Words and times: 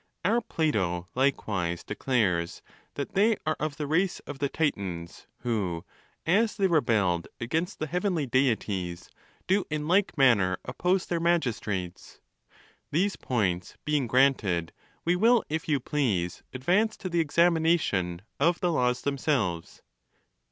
Our 0.25 0.41
Plato 0.41 1.09
likewise 1.13 1.83
declares 1.83 2.63
that 2.95 3.13
they 3.13 3.37
are 3.45 3.55
of 3.59 3.77
the 3.77 3.85
race 3.85 4.19
of 4.21 4.39
the 4.39 4.49
Titans, 4.49 5.27
who, 5.41 5.85
as 6.25 6.57
they 6.57 6.65
rebelled 6.65 7.27
against 7.39 7.77
the 7.77 7.85
heavenly 7.85 8.25
deities, 8.25 9.11
do 9.45 9.63
in 9.69 9.87
like 9.87 10.17
manner 10.17 10.57
oppose 10.65 11.05
their 11.05 11.19
magistrates. 11.19 12.19
These 12.89 13.15
points 13.15 13.77
being 13.85 14.07
granted, 14.07 14.71
we 15.05 15.15
will, 15.15 15.43
if 15.49 15.69
you 15.69 15.79
please, 15.79 16.41
advance 16.51 16.97
to 16.97 17.07
the 17.07 17.19
examination 17.19 18.23
of 18.39 18.59
the 18.59 18.71
laws 18.71 19.03
themselves. 19.03 19.83